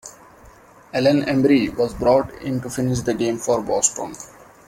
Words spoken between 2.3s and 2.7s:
in